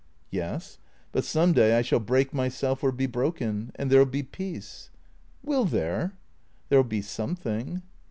"Yes. 0.31 0.79
But 1.11 1.23
some 1.23 1.53
day 1.53 1.77
I 1.77 1.83
shall 1.83 1.99
break 1.99 2.33
myself, 2.33 2.83
or 2.83 2.91
be 2.91 3.05
broken; 3.05 3.71
and 3.75 3.91
there 3.91 3.99
'11 3.99 4.11
be 4.11 4.23
peace."" 4.23 4.89
Will 5.43 5.65
there!"" 5.65 6.15
There 6.69 6.79
'11 6.79 6.89
be 6.89 7.01
something." 7.03 7.83